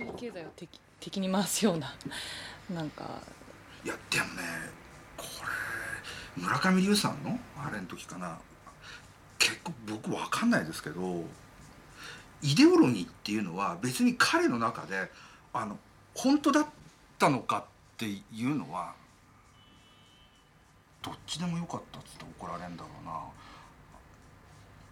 [0.00, 1.94] 主義経済を敵敵に回すような
[2.70, 3.20] なんか。
[3.84, 4.42] いやでもね
[5.16, 5.24] こ
[6.36, 7.38] れ村上龍さんの？
[7.58, 8.38] あれの時かな。
[9.38, 11.24] 結構僕わかんないですけど
[12.42, 15.10] イデオロギーっていうのは別に彼の中で
[15.52, 15.78] あの
[16.14, 16.66] 本当だっ
[17.18, 17.64] たのかっ
[17.96, 18.94] ていうのは
[21.02, 23.20] どっちでもよかったっつって怒られるんだろうな。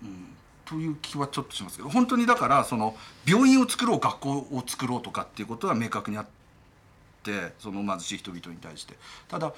[0.02, 0.36] うん、
[0.68, 2.94] という気はちょっとしますけど本当にだからその
[3.26, 6.26] 病院を作ろう学校を作ろうとかっていうことは明確にあっ
[7.22, 8.94] てその貧しい人々に対して。
[9.28, 9.52] ただ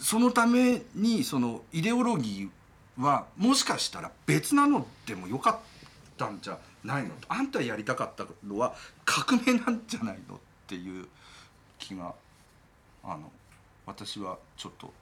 [0.00, 5.58] そのためにそのイデオロギーはもしかしたら別なのでもよかっ
[6.16, 11.06] たんじゃないのあんたやりたかったのは革命なんじゃないのっていう
[11.78, 12.14] 気が
[13.04, 13.30] あの
[13.86, 14.92] 私はちょっと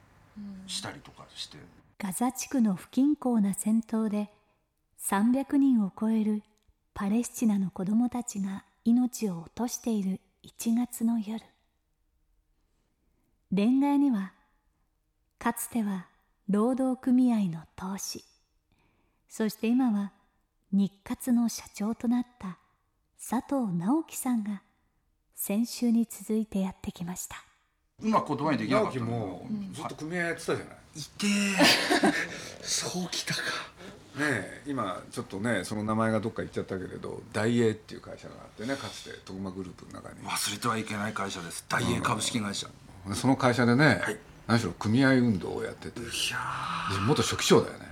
[0.66, 1.58] したりとかして。
[1.98, 4.28] ガザ地区の不均衡な戦闘で
[5.04, 6.42] 300人を超える
[6.94, 11.40] パレスチナの子供たちが命を落としている1月の夜。
[13.54, 14.32] 恋愛には
[15.38, 16.06] かつては
[16.48, 18.24] 労働組合の投資
[19.28, 20.12] そして今は
[20.70, 22.58] 日活の社長となった
[23.18, 24.62] 佐藤直樹さんが
[25.34, 27.36] 先週に続いてやってきました。
[28.00, 31.02] うまく言葉にできなかった直樹もずっと組合やってたじゃない、い。
[31.02, 31.26] て
[32.06, 33.40] えそうきたか
[34.14, 40.20] ねえ今ちょっとねその名前がどっか行っちゃったけれど大英っていう会社があってねかつて徳間グループの中に。
[40.20, 41.64] 忘れてはいけない会社です。
[41.68, 42.68] 大英株式会社。
[43.08, 44.18] でその会社でね、はい。
[44.46, 46.00] 何しろ組合運動をやってて。
[46.00, 46.12] いやで
[47.06, 47.86] 元書記長だよね。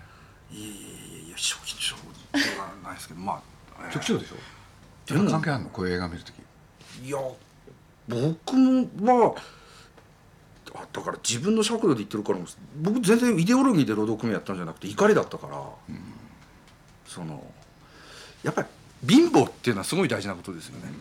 [0.53, 0.87] ーいやいやいや
[1.29, 3.43] いや初期長ではないですけどまあ、
[3.87, 3.93] えー。
[3.93, 4.37] 書記長でしょ？
[5.31, 5.71] 関係あるの？
[5.71, 6.37] こういう映画見るとき。
[7.07, 7.19] いや
[8.09, 9.43] 僕もはあ
[10.93, 12.39] だから自分の尺度で言ってるから
[12.81, 15.63] 僕全然イデオロギーで労働組合やったんじゃなくて怒りだったから、
[17.07, 17.45] その
[18.43, 18.69] やっぱり
[19.09, 20.93] 貧乏っていうのはすごい大事なことですよね。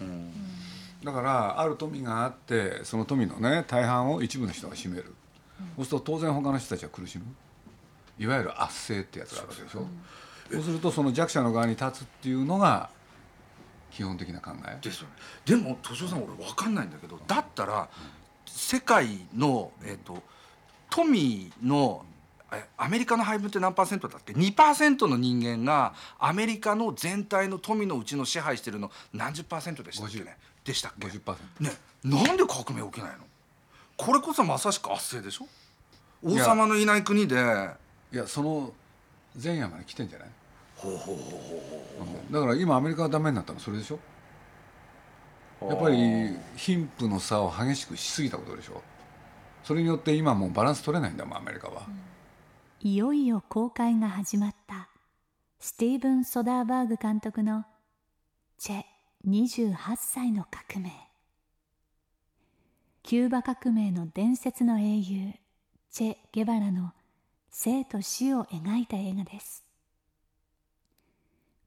[0.00, 0.32] うん。
[1.04, 5.14] だからある富があってその富のね大半を一部の人が占める、
[5.76, 7.24] そうすると当然他の人たちは苦しむ。
[8.18, 9.86] いわゆる圧政ってやつがあるわけでしょ。
[10.50, 12.88] そうするとその弱者の側に立つっていうのが
[13.90, 14.78] 基本的な考え。
[14.80, 15.14] ですよね。
[15.44, 17.88] でも敏夫さん俺分かんないんだけどだったら
[18.46, 20.22] 世界の、えー、と
[20.90, 22.04] 富の
[22.52, 30.36] えアメリカの配分って何パーセントだっけ2%の人間がアメリカの全体の富のうちの支配してるの何十パーセントでしたっけね？
[30.64, 31.72] でしたっけ？50%ね。
[32.04, 33.24] なんで革命起きないの？
[33.96, 35.48] これこそまさしく圧政でしょ？
[36.22, 37.34] 王様のいない国で。
[38.12, 38.72] いやその
[39.42, 40.28] 前夜まで来てんじゃない？
[40.76, 41.22] ほうほうほ
[42.02, 43.58] うほだから今アメリカがダメになったの？
[43.58, 43.98] それでしょ？
[45.62, 48.82] うやっぱり貧富の差を激しくしすぎたことでしょ？
[49.64, 51.82] それによって今もうバランス取れないんだもんアメリカは、
[52.80, 54.88] いよいよ公開が始まった。
[55.58, 57.64] スティーブン・ソダーバーグ監督の
[58.58, 58.84] 「チェ
[59.26, 60.92] 28歳の革命」
[63.02, 65.32] キューバ革命の伝説の英雄
[65.90, 66.92] チェ・ゲバラの
[67.50, 69.64] 生と死を描いた映画です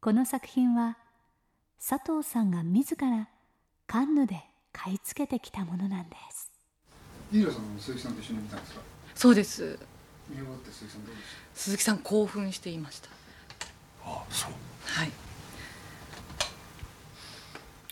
[0.01, 0.97] この作品は
[1.85, 3.27] 佐藤さんが自ら
[3.85, 4.41] カンヌで
[4.71, 6.49] 買い付けてきたものなんです。
[7.33, 8.81] 新浦さんも鈴木さんと一緒に見たんですか？
[9.13, 9.77] そうです。
[10.29, 13.09] 見終わって鈴木さんどうでし鈴木さん興奮していました。
[14.05, 14.51] あそう。
[14.85, 15.11] はい。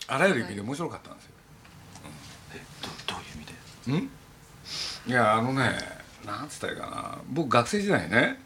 [0.06, 1.32] たあらゆる意味で面白かったんですよ。
[2.54, 2.62] え
[3.06, 3.52] どどういう意味
[3.92, 3.98] で？
[3.98, 4.10] ん？
[5.10, 5.78] いやあのね
[6.24, 7.18] なんつったらいいかな。
[7.28, 8.40] 僕学生時代ね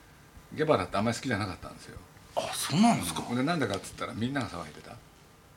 [0.52, 1.96] ゲバラってあんまり好きじゃなかったんですよ
[2.37, 4.96] あそうなんですか、でなんでかっつったらみんなが騒いでた。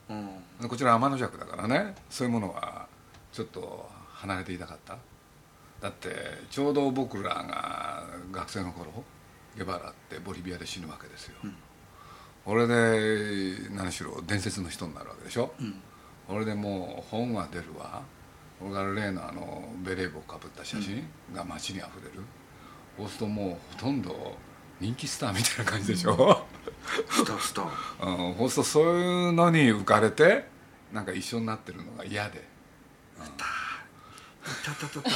[0.09, 0.69] うん。
[0.69, 1.95] こちら天の弱だからね。
[2.09, 2.87] そういうものは
[3.31, 4.97] ちょっと離れていたかった。
[5.81, 6.09] だって
[6.49, 9.03] ちょうど僕らが学生の頃
[9.57, 11.35] ゲバラってボリビアで死ぬわけですよ、
[12.45, 15.81] 俺で何しろ伝説の人になるわけでしょ、ん。
[16.27, 18.01] 俺でもう本は出るわ。
[18.61, 22.23] 俺が例のあのベレー帽をかぶった写真が街にあふれる、
[22.97, 24.37] そうするともうほとんど
[24.79, 26.44] 人気スターみたいな感じでしょ、
[27.09, 28.29] スタースター。
[28.29, 30.45] うん、そうするとそういうのに浮かれて
[30.91, 32.39] なんか一緒になってるのが嫌で、
[33.19, 33.25] うん
[34.45, 35.09] たたたた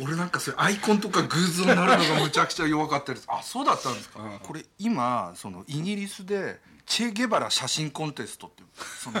[0.00, 8.62] 俺なんかそれアイコンとか偶像になるのがむちゃくちゃ弱かったですあそうだったんですか、これ今そのイギリスでチェ・ゲバラ写真コンテストって
[9.02, 9.20] その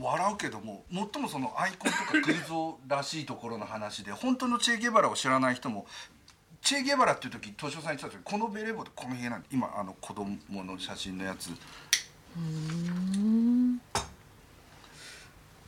[0.00, 5.86] 笑うけども最もそのアイコンとか偶像らしいところの話で本当のチェ・ゲバラを知らない人も
[6.62, 11.50] チェ・ゲバラっていう時敏夫さん言ってた時このベレー帽でこの辺なんで今あの子供の写真のやつ。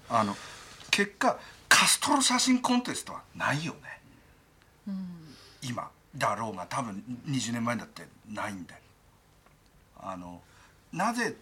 [0.08, 0.36] あの
[0.90, 1.38] 結果
[1.68, 3.74] カストロ写真コンテストはないよ
[4.86, 4.92] ね、
[5.62, 8.74] 今だろうが多分20年前だってないんで
[9.98, 10.40] あの
[10.92, 11.36] なぜ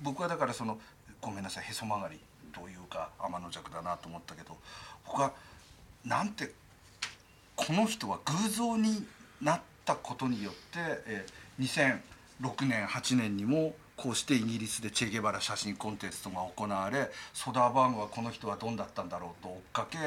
[0.00, 0.78] 僕はだからその
[1.20, 2.18] ごめんなさいへそ曲がり
[2.52, 4.56] というか天の弱だなと思ったけど
[5.06, 5.32] 僕は
[6.04, 6.52] なんて
[7.66, 9.06] この人は偶像に
[9.42, 10.60] なったことによって、
[11.06, 19.98] えー2006年8年にもこうしてイギリスでチェ・ゲバラ写真コンテストが行われソダーバーグはこの人はどんだったんだろうと追っかけ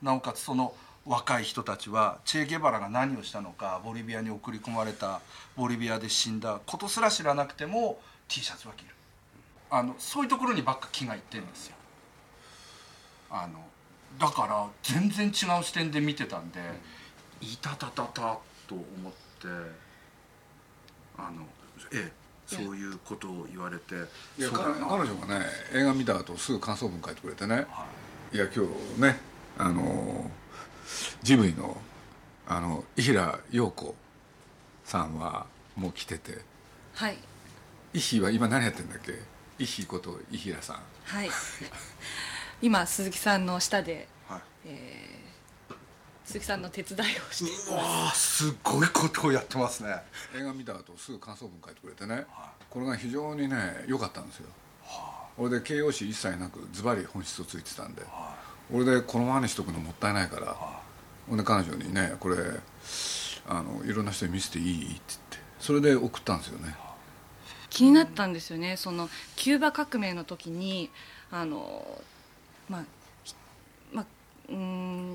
[0.00, 0.72] なおかつその
[1.04, 5.20] 若い人たちはチェ・ゲバラが何をしたのかボリビアに送り込まれた
[5.56, 8.94] ボリビアで死んだことすら知らなくても T シャツは着る。
[9.72, 11.76] あのそういうところにばっか気がいってるんですよ。
[13.30, 13.64] あの
[14.18, 16.60] だから全然違う視点で見てたんで
[17.40, 18.38] 「いたたたた」
[18.68, 19.48] と思って
[21.16, 21.46] あの
[21.92, 22.12] ええ
[22.46, 23.94] そういうことを言われて
[24.36, 27.86] いや彼彼女がね映画見た後すぐ感想文書いてくれてね、、は
[28.32, 28.36] い。
[28.38, 28.66] や今
[28.96, 29.20] 日ね
[29.56, 30.30] あの
[31.22, 31.80] ジブリの
[32.48, 33.94] あの伊平陽子
[34.84, 35.46] さんは
[35.76, 36.44] もう来てて。
[36.94, 37.16] はい。
[37.92, 39.14] 伊比は今何やってんだっけ？
[39.58, 40.82] 伊比こと伊平さん。
[41.04, 41.30] はい。
[42.60, 44.40] 今鈴木さんの下で、はい。
[44.64, 45.19] えー
[46.30, 49.96] 鈴木さんの手伝いをしてうわあすごいことをやってますね。
[50.38, 52.24] 映画見た後すぐ感想文書いてくれてね、
[52.70, 54.46] これが非常にね良かったんですよ、
[55.36, 58.02] 俺で形容詞一切なくズバリ本質をついてたんで、
[58.72, 60.56] 俺でこのままにしとくのもったいないから、
[61.28, 62.36] ほんで彼女にねこれ
[63.48, 64.98] あのいろんな人に見せていいって言っ
[65.30, 65.38] て。
[65.58, 66.76] それで送ったんですよね。
[67.70, 68.76] 気になったんですよね。
[68.76, 70.90] そのキューバ革命の時に
[71.32, 72.00] あの
[72.68, 72.84] まあ
[73.24, 73.34] ひ
[73.92, 74.06] まあ
[74.48, 75.09] うーん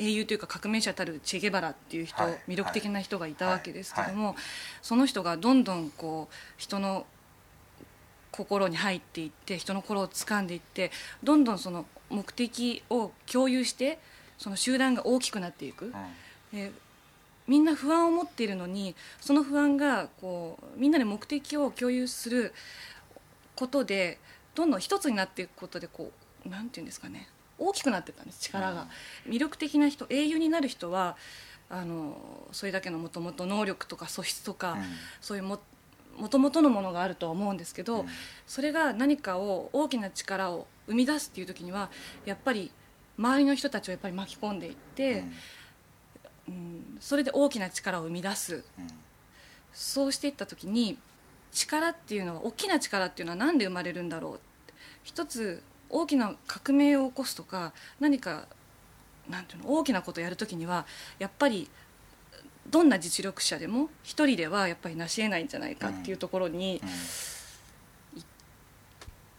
[0.00, 2.38] 英雄というか革命者たるチェ・ゲバラっていう人、はい。
[2.48, 4.34] 魅力的な人がいたわけですけども、は
[4.80, 7.06] その人がどんどんこう人の
[8.30, 10.90] 心に入っていって人の心を掴んでいって
[11.22, 13.98] どんどんその目的を共有して
[14.38, 15.92] その集団が大きくなっていく。
[16.52, 16.72] で
[17.46, 22.54] みんな不安を持っているのにその不安がこうみんなで目的を共有する
[23.56, 24.18] ことで
[24.54, 26.12] どんどん一つになっていくことでこ
[26.46, 27.28] うなんていうんですかね
[27.60, 28.88] 大きくなってたんです力が、
[29.28, 31.16] 魅力的な人英雄になる人は
[31.70, 32.16] あの
[32.50, 34.82] それだけのもともと能力とか素質とか、うん。
[35.20, 35.60] そういうも
[36.18, 38.06] もともとのものがあるとは思うんですけど、うん。
[38.46, 41.90] それが何かを大きな力を生み出すっていう時には
[42.24, 42.72] やっぱり
[43.16, 45.24] 周りの人たちをやっぱり巻き込んでいって、
[46.48, 48.64] うん、それで大きな力を生み出す。
[49.72, 50.98] そうしていった時に
[51.52, 54.34] 力っていうのは大きな力っていうのは何で生まれるんだろう。
[54.34, 58.46] って一つ大きな革命を起こすとか何か
[59.28, 60.86] なんていうの大きなことをやる時には
[61.18, 61.68] やっぱり
[62.68, 66.80] どんな実力者でも一人ではやっぱり成し得ないんじゃないかっていうところに、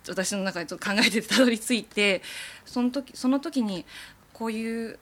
[0.10, 2.22] 私の中でちょっと考えてたどり着いて
[2.65, 3.86] その時その時に
[4.34, 5.00] こういう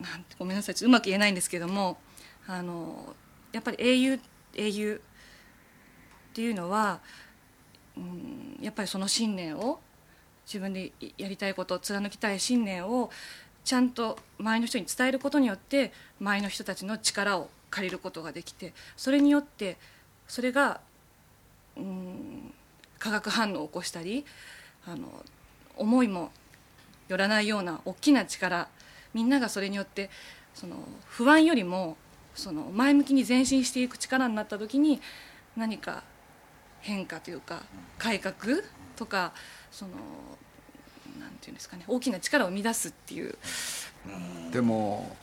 [0.00, 1.98] なんてごめんなさいちょっとうまく言えないんですけども
[2.48, 3.14] あの
[3.52, 4.20] やっぱり英雄
[4.56, 5.00] 英雄
[6.30, 7.00] っていうのは、
[7.96, 9.80] うん、やっぱりその信念を
[10.52, 13.10] 自分でやりたいこと貫きたい信念を
[13.64, 19.76] ちゃんと周りの人に伝えることによって周りの人たちの力を借りることができてそれによって
[20.26, 20.80] それが、
[21.76, 22.52] うん、
[22.98, 24.24] 化学反応を起こしたり
[24.88, 25.06] あの
[25.76, 26.32] 思いも
[27.06, 28.68] よらないような大きな力
[29.14, 30.10] みんながそれによって
[30.54, 30.76] その
[31.06, 31.96] 不安よりも
[32.34, 35.00] その前向きに前進していく力になった時に
[35.56, 36.02] 何か
[36.80, 37.62] 変化というか
[37.98, 38.34] 改革
[38.96, 39.32] とか
[39.70, 39.92] その
[41.18, 43.36] なんていうんですかね大きな力を生み出すっていう。
[44.52, 45.16] でも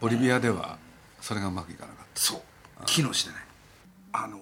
[0.00, 0.78] ボリビアでは
[1.20, 2.40] それがうまくいかなかっそう。
[2.86, 3.42] 機能してない。
[4.12, 4.40] あの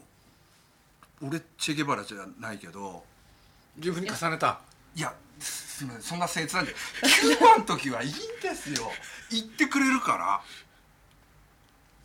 [1.23, 3.04] 俺チェ・ゲバラじゃないけど
[3.76, 4.61] た自分に重ねた。
[4.95, 8.90] いやすみませんそんな僭越なんでキューバの時はいいんですよ。
[9.30, 10.42] 言ってくれるか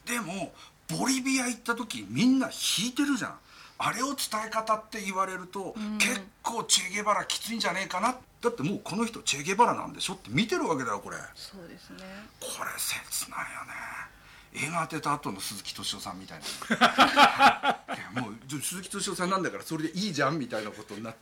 [0.08, 0.14] ら。
[0.14, 0.54] でも
[0.88, 3.40] ボリビア行った時みんな引いてるじゃん
[3.84, 4.16] あれを伝
[4.48, 8.16] え方って言われると、結構チェ・ゲバラきついんじゃねえかな。
[8.42, 11.18] だってもうこの人チェ・ゲバラなんでしょって見てるわけだよこれ。
[11.36, 11.98] そうですね。
[12.40, 14.68] これ切ないよね。
[14.68, 17.80] 映画当てた後の鈴木敏夫さんみたいな。
[18.22, 21.16] もう鈴木敏夫さんなんだからそれでいいじゃんみたいなことになっ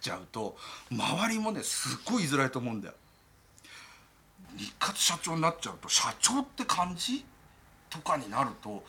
[0.00, 0.56] ちゃうと
[0.90, 2.94] 周りもねすっごい言いづらいと思うんだよ。
[4.56, 7.24] 日活社長になっちゃうと社長って感じ？
[7.88, 8.84] とかになると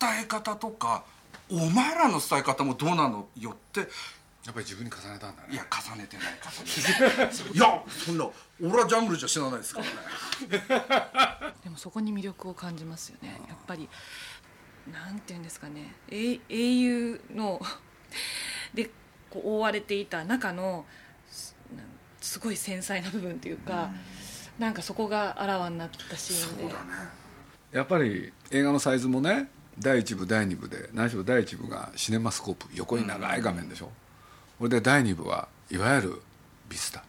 [0.00, 1.04] 伝え方とか
[1.50, 3.88] お前らの伝え方もどうなのよって。
[4.44, 5.48] やっぱり自分に重ねたんだね。
[5.52, 7.30] いや重ねてない重ねてない。
[7.54, 8.28] いやそんな
[8.60, 11.54] 俺はジャングルじゃ知らないですからね。
[11.62, 13.40] でもそこに魅力を感じますよね。
[13.48, 13.88] やっぱり
[14.90, 15.94] なんていうんですかね。
[16.08, 17.60] 英英雄の
[18.74, 18.90] で
[19.30, 20.86] こう覆われていた中の
[22.20, 23.90] すごい繊細な部分というか、
[24.58, 26.74] なんかそこがあらわになったシーンで、
[27.70, 33.90] やっぱり映画のサイズもね第1部第2部で何しろ第1部がシネマスコープ横に長い画面でしょ、
[34.58, 36.22] これで第2部はいわゆる
[36.68, 37.02] ビスタ、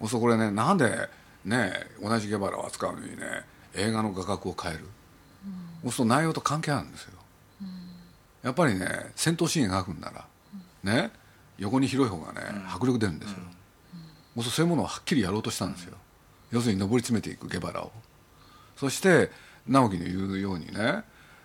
[0.00, 1.08] うん、そこれねなんで
[1.44, 3.44] ね同じゲバラを扱うのにね
[3.74, 4.84] 映画の画角を変える、
[5.84, 7.12] うん、そう内容と関係あるんですよ、
[7.62, 7.68] うん、
[8.42, 10.26] やっぱりね戦闘シーン描くんなら、
[10.82, 11.10] ね
[11.58, 12.40] 横に広い方がね、
[12.74, 13.36] 迫力出るんですよ、
[14.36, 15.96] うん、そういうものをはっきりやろうとしたんですよ、
[16.50, 17.92] 要するに上り詰めていくゲバラを。
[18.76, 19.30] そして
[19.68, 21.04] 直樹の言うようにね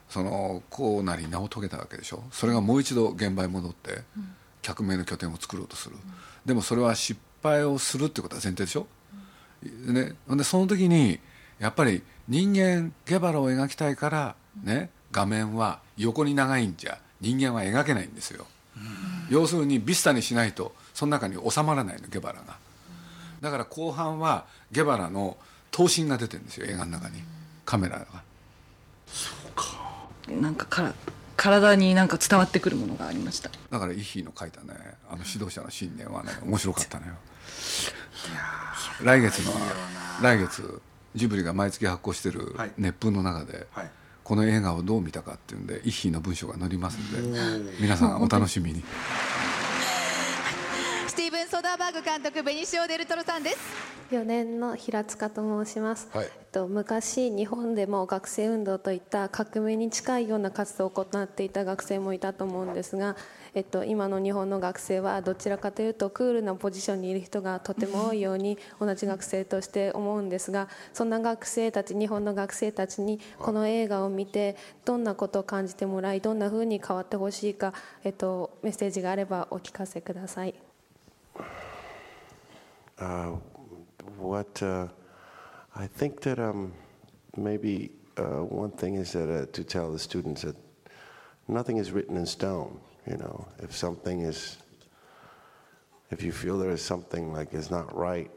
[0.09, 2.23] そのこうなり名を遂げたわけでしょ？
[2.31, 4.01] それがもう一度現場に戻って、
[4.63, 5.95] 革命の拠点を作ろうとする、
[6.45, 8.87] でもそれは失敗をするってことは前提でしょ、
[9.63, 11.19] うん、ね、でその時に
[11.59, 18.45] やっぱり人間ゲバラを描きたいからね画面は横に長いんじゃ人間は描けないんですよ、
[19.29, 22.57] 要するにビスタにしないとその中に収まらないのゲバラが。
[23.41, 25.37] だから後半はゲバラの
[25.71, 27.21] 闘身が出てるんですよ映画の中に。
[27.65, 28.05] カメラが
[30.29, 30.93] なんかから
[31.35, 33.49] 体になんか伝わってくるものがありました。
[33.69, 34.73] だからイッヒーの書いたね
[35.09, 37.13] あの指導者の信念はね面白かったのよ
[39.03, 39.53] 来月の
[40.21, 40.81] 来月
[41.15, 43.83] ジブリが毎月発行してる熱風の中で、はい。
[43.83, 43.91] はい
[44.27, 48.83] この映画をどう見たかっていうんで一品の文章が載りますんで皆さんお楽しみに。
[49.56, 49.56] ス
[51.17, 53.57] ティーブン・ソダーバーグ監督ベニシオ・デルトロさんです。
[54.11, 63.17] 4年の平塚と申します、はい、えっと、昔日本でも学生運動といった革命に近いような活動を行っていた学生もいたと思うんですが
[63.57, 80.66] えっと、今の日本の学生はどちらかというとクールなポジションにいる人がとても多いように同じ学生として思うんですがそんな学生たち日本の学生たちにこの映画を見てどんなことを感じてもらいどんなふうに変わってほしいか、えっと、メッセージがあればお聞かせください。
[82.99, 83.35] Uh,
[84.17, 84.87] what uh,
[85.75, 86.73] I think that um,
[87.35, 90.55] maybe uh, one thing is that uh, to tell the students that
[91.47, 92.79] nothing is written in stone.
[93.05, 94.57] You know, if something is,
[96.11, 98.31] if you feel there is something like is not right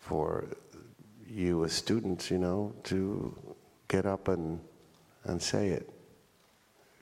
[0.00, 0.46] for
[1.28, 3.36] you as students, you know, to
[3.88, 4.60] get up and
[5.24, 5.88] and say it.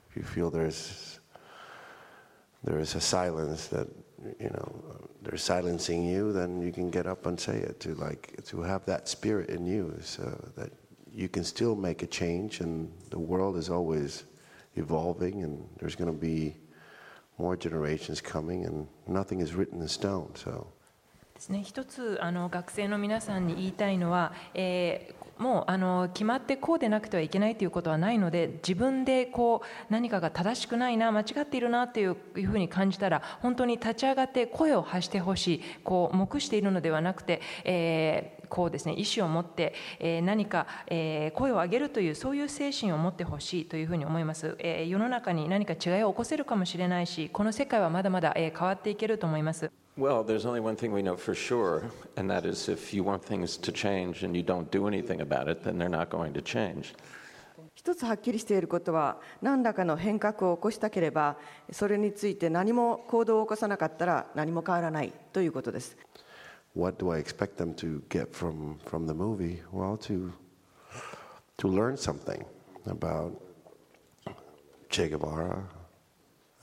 [0.09, 1.19] If you feel there's
[2.66, 3.88] there is a silence that
[4.38, 4.82] you know
[5.22, 7.80] they're silencing you, then you can get up and say it.
[7.80, 10.22] To like to have that spirit in you, so
[10.56, 10.70] that
[11.12, 14.24] you can still make a change, and the world is always
[14.76, 16.56] evolving, and there's going to be
[17.38, 20.32] more generations coming, and nothing is written in stone.
[20.34, 20.66] So.
[21.34, 49.86] ですね、一つあの学生の皆さんに言いたいのは、えー、 もうあの決まってこうでなくてはいけないということはないので自分でこう何かが正しくないな間違っているなというふうに感じたら本当に立ち上がって声を発してほしいこう目しているのではなくて、えーこうですね意思を持って、え何か、え声を上げるというそういう精神を持ってほしいというふうに思います、え世の中に何か違いを起こせるかもしれないしこの世界はまだまだ、え変わっていけると思います。
[49.96, 51.84] Well, there's only one thing we know for sure,
[52.16, 55.48] and that is if you want things to change and you don't do anything about
[55.48, 56.94] it, then they're not going to change.
[57.74, 61.36] 一つはっきりしていることは何らかの変革を起こしたければ
[61.70, 65.96] それについて何も行動を起こさなかったら何も変わらないということです。
[66.74, 69.60] what do I expect them to get from, from the movie?
[69.72, 70.32] Well, to,
[71.58, 72.44] to learn something
[72.86, 73.40] about
[74.88, 75.62] Che Guevara,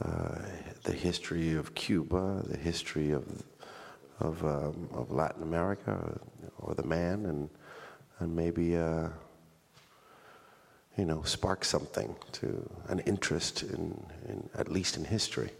[0.03, 0.35] uh,
[0.84, 3.24] the history of Cuba, the history of,
[4.20, 6.20] of, um, of Latin America,
[6.58, 7.48] or the man, and,
[8.20, 9.08] and maybe, uh,
[10.96, 15.50] you know, spark something to an interest in, in at least in history.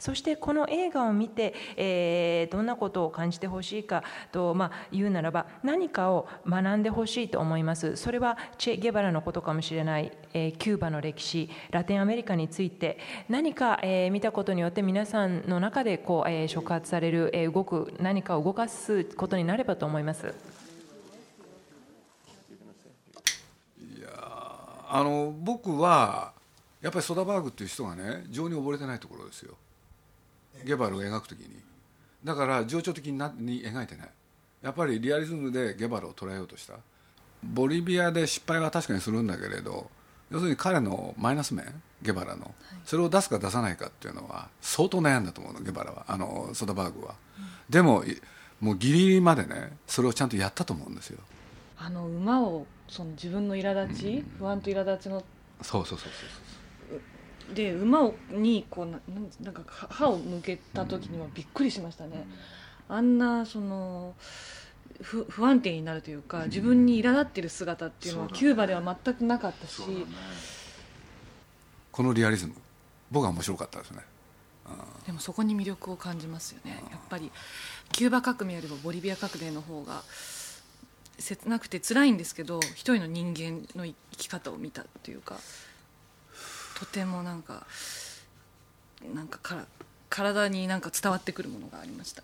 [0.00, 4.02] そしてこの映画を見て、えー、どんなことを感じてほしいか
[4.32, 7.94] と、まあ、言うならば何かを学んでほしいと思います。
[7.94, 12.98] それはチェ・ゲバラのことかもしれない、えー、キューバの歴史ラテンアメリカについて。
[13.28, 20.34] 何か、えー、見たことによって皆さんの中でこう、えー、触発される、えー、動く何かを動かすことになればと思います。
[23.78, 24.08] いや
[24.88, 26.32] あの僕は
[26.80, 29.54] やっぱりソダバーグっていう人がね情に溺れてないところですよ。
[30.64, 31.48] ゲバルを描くときに。
[32.24, 34.10] だから情緒的になに描いてない。
[34.62, 36.74] やっぱりリアリズムでゲバラを捉えようとした。
[37.42, 39.90] ボリビアで失敗は確かにするんだけれど
[40.30, 41.64] 要するに彼のマイナス面
[42.02, 42.54] ゲバラの、
[42.84, 46.04] それを出すか出さないかっていうのは相当悩んだと思うのゲバラは。
[46.08, 47.14] あのソダバーグは、
[47.68, 48.04] でも
[48.60, 51.18] もうギリギリまでねそれをちゃんとやったと思うんですよ。
[51.78, 55.22] あの馬をその自分の苛立ち、不安と苛立ちの
[55.62, 56.10] そうそうそうそう
[57.54, 62.26] で馬をにこうななんなんか歯歯を向けた時にはびっくりしましたね、
[62.88, 64.14] あんなその
[65.02, 69.82] 不不安定になるというか自分に苛立ってる姿っていうのはキューバでは全くなかったし、
[71.92, 72.54] このリアリズム
[73.10, 74.00] 僕は面白かったですね。
[75.06, 76.82] でもそこに魅力を感じますよね。
[76.90, 77.30] やっぱり
[77.92, 80.02] キューバ革命よりもボリビア革命の方が
[81.18, 85.36] 切なくて辛いんですけど一人の人間の生き方を見たというか
[86.80, 87.66] とてもなんか
[89.14, 89.66] なんかから
[90.08, 92.22] 体になんか伝わってくるものがありました。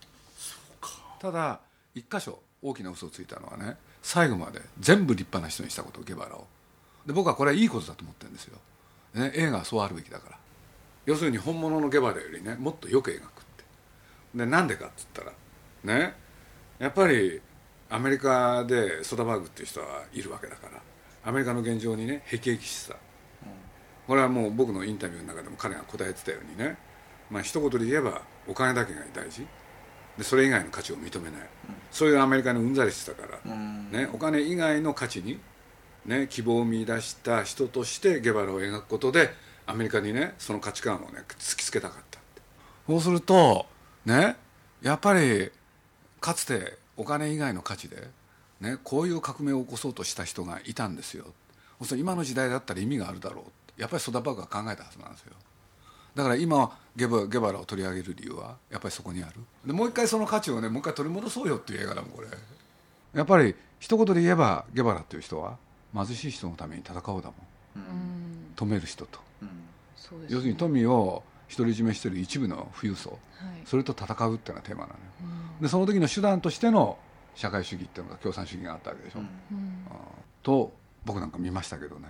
[1.21, 1.61] ただ
[1.95, 6.47] 一箇所大きな嘘をついたのはね最後まで全部立派な人にしたことゲバラを。
[7.07, 8.59] で僕はこれはいいことだと思ってるんですよ、
[9.15, 10.39] ね、映画はそうあるべきだから。
[11.05, 13.65] 要するに本物のゲバラよりねもっとよく描くって。
[14.35, 15.33] でなんでかっつったら
[15.85, 16.15] ね
[16.79, 17.43] やっぱり
[17.91, 20.81] アメリカでソダバーグっていう人はいるわけだから
[21.25, 22.97] アメリカの現状にね辟易しさ。
[24.07, 26.77] これはもう僕のインタビューの中でも彼が答えてたようにね。
[27.31, 29.47] まあ一言で言えばお金だけが大事。
[30.17, 31.41] でそれ以外の価値を認めない、
[31.91, 35.39] そういうアメリカにうんざりしてたから、ね、お金以外の価値に、
[36.07, 39.29] ね、希望を見出した人としてゲバラを描くことで
[39.67, 42.19] アメリカにねその価値観をね突きつけたかった。
[42.87, 43.67] そうすると
[44.07, 44.37] ね
[44.81, 45.51] やっぱり
[46.21, 48.09] かつてお金以外の価値で、
[48.63, 51.27] ね、こういう革命を起こそうとした人がいたんですよ。
[51.95, 53.45] 今の時代だったら意味があるだろう
[53.77, 55.33] やっぱりソダバーグが考えたはずなんですよ。
[56.15, 59.35] だから今ゲバゲバラを取り上げる理由はやっぱりそこにある。
[59.67, 62.29] でもう一回その価値をねもう一回取り戻そうよっていう映画だもんこれ。
[63.13, 65.59] やっぱり一言で言えばゲバラっていう人は
[65.95, 67.35] 貧しい人のために戦おうだも
[67.81, 69.19] ん、止める人と、
[69.97, 71.23] そうです要するに富を
[71.55, 73.19] 独り占めしている一部の富裕層、はい。
[73.67, 74.97] それと戦うっていうのがテーマなのよ、
[75.61, 76.99] でその時の手段としての
[77.35, 79.29] 社会主義っていうのが共産主義があったわけでしょ、うん。
[80.43, 80.73] と
[81.05, 82.09] 僕なんか見ましたけどね、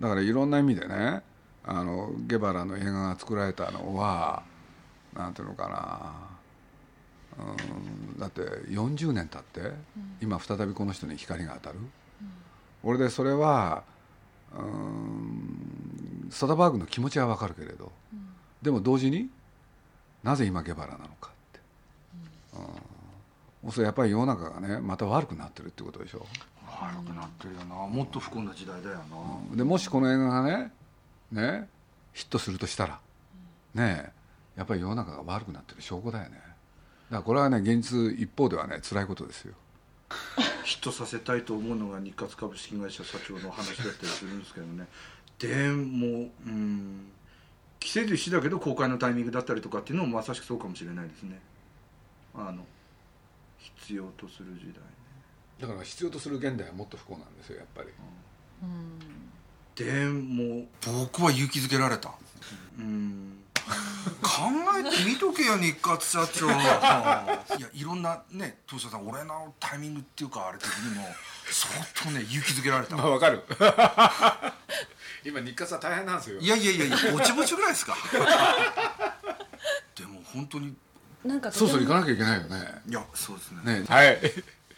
[0.00, 1.22] だからいろんな意味でね
[1.64, 4.42] あのゲバラの映画が作られたのは
[5.14, 5.68] なんていうのか
[7.36, 9.72] な、うん、だって40年経って、
[10.20, 11.78] 今再びこの人に光が当たる、
[12.82, 13.84] 俺でそれは
[14.56, 17.92] うんソダバーグの気持ちはわかるけれど、
[18.62, 19.28] でも同時に
[20.22, 21.60] なぜ今ゲバラなのかって、
[22.54, 22.64] うん、
[23.70, 26.26] それやっぱり世の中がねまた悪くなってるってことでしょ。
[26.66, 27.74] 悪くなってるよな。
[27.86, 28.96] もっと不幸な時代だよ
[29.50, 30.72] な、でもしこの映画がね
[31.30, 31.68] ね
[32.12, 33.00] ヒットするとしたら
[33.74, 34.12] ね
[34.56, 36.30] やっぱり世の中が悪くなってる証拠だよね。
[36.32, 36.46] だか
[37.10, 39.54] らこれはね現実一方ではね辛いことですよ。
[40.64, 44.88] ヒットさせたいと思うのが日活株式会社社長の話だったりするんですけどね。
[45.38, 47.10] でもうん
[47.80, 51.40] 規制と一緒だけど公開のタイミングだったりとかっていうのもまさしくそうかもしれないですね。
[52.34, 52.64] あの
[53.76, 54.74] 必要とする時代ね。
[55.60, 57.88] だから必要とする現代はもっと不幸なんですよやっぱり、
[59.76, 62.12] でも僕は勇気づけられた。
[62.78, 63.38] うん。
[64.20, 66.50] 考えてみとけよ日活社長。
[66.50, 71.06] いやいろんなね東さん俺のタイミングっていうかあれ的にも
[71.46, 72.96] 相当ね勇気づけられた。
[72.96, 73.44] まあわかる。
[75.24, 76.40] 今日活は大変なんですよ。
[76.40, 77.96] いやいやいやいやぼちぼちぐらいですか。
[79.94, 80.74] でも本当に
[81.24, 82.82] なんかとそうそう行かなきゃいけないよね。
[82.88, 83.80] いやそうですね。
[83.80, 83.84] ね。
[83.88, 84.18] はい。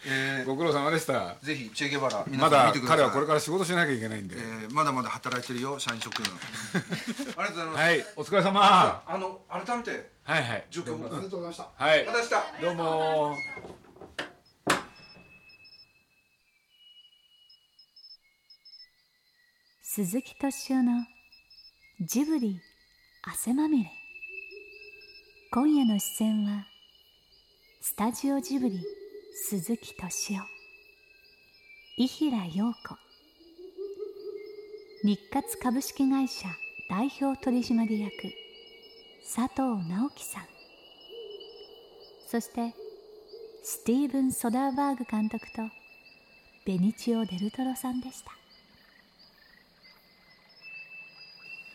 [0.07, 1.35] えー ご苦労様でした。
[1.41, 2.97] ぜひチェ・ゲバラ皆まださん見てください。
[2.97, 6.25] 彼はこれから仕事しなきゃいけないんで、えーまだまだ働いてるよ社員諸君。
[7.37, 7.77] ありがとうございます。
[7.81, 9.03] はいお疲れ様。
[9.07, 10.65] あの改めてはいはい。
[10.69, 10.95] 状況を。
[10.95, 11.69] ありがとうございました。
[11.75, 12.05] はい。
[12.05, 12.19] また。
[12.19, 13.37] 明日どうも。
[19.81, 21.05] 鈴木敏夫の
[22.01, 22.59] ジブリ
[23.23, 23.91] 汗まみれ
[25.51, 26.65] 今夜の出演は
[27.81, 28.81] スタジオジブリ
[29.47, 30.43] 鈴木敏夫
[31.97, 32.97] 伊平陽子
[35.03, 36.47] 日活株式会社
[36.89, 38.11] 代表取締役
[39.23, 40.43] 佐藤直樹さん
[42.27, 42.73] そして
[43.63, 45.61] スティーブン・ソダーバーグ監督と
[46.65, 48.31] ベニチオ・デルトロさんでした。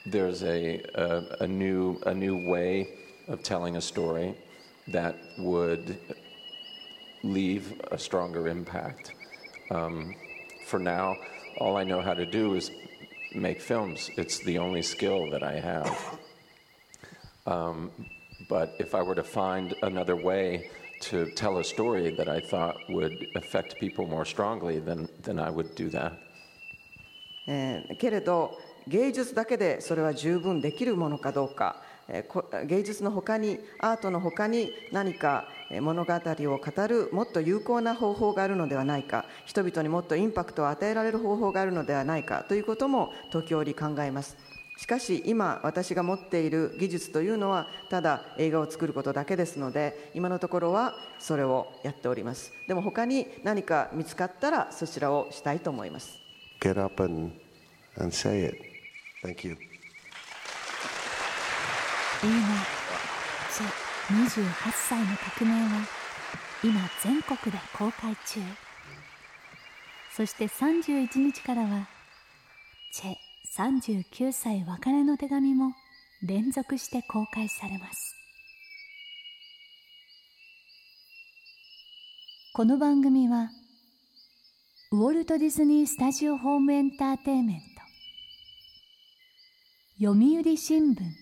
[0.08, 2.86] There's a, a, a new a new way
[3.27, 4.35] of telling a story
[4.87, 5.97] that would
[7.23, 9.13] leave a stronger impact.
[9.71, 10.15] Um,
[10.67, 11.15] for now,
[11.57, 12.71] all I know how to do is
[13.33, 14.09] make films.
[14.17, 16.19] It's the only skill that I have.
[17.47, 17.91] Um,
[18.49, 20.69] but if I were to find another way
[21.01, 25.49] to tell a story that I thought would affect people more strongly, then, then I
[25.49, 26.13] would do that.
[27.47, 28.57] えーけれど
[28.87, 31.88] 芸術だけでそれは十分できるものかどうかえーこ
[32.66, 35.48] 芸術の他にアートの他に何か
[35.80, 44.36] 物語を語るもっと有効な方法があるのではないか人々にもっとインパクトを与えられる方法があるのではないかということも時折考えます
[44.76, 56.18] しかし今私が持っている技術というのはただ映画を作ることだけですので今のところはそれをやっておりますでも他に何か見つかったらそちらをしたいと思います
[56.60, 57.32] Get up and,
[57.98, 58.56] and say it.
[59.22, 59.69] Thank you.
[62.22, 62.28] 映画
[63.56, 65.88] 「チェ28歳の革命」は
[66.62, 68.40] 今全国で公開中。
[70.14, 71.88] そして31日からは
[72.92, 73.16] 「チェ
[73.56, 75.72] 39歳別れの手紙」も
[76.22, 78.14] 連続して公開されます。
[82.52, 83.50] この番組は
[84.92, 87.80] ウォルト・ディズニー・スタジオ・ホーム・エンターテインメント。
[90.00, 91.19] 読売新聞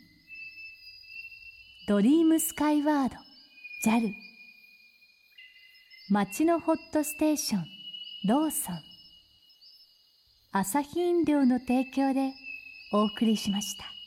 [1.89, 3.15] ドリームスカイワード
[3.83, 4.13] JAL
[6.11, 7.65] 街のホットステーション
[8.29, 8.77] ローソン
[10.53, 12.35] 朝日飲料の提供で
[12.93, 13.98] お送りしました。